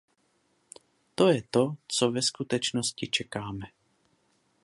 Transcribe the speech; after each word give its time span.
To 1.15 1.27
je 1.27 1.41
to, 1.51 1.77
co 1.87 2.11
ve 2.11 2.21
skutečnosti 2.21 3.07
čekáme. 3.07 3.65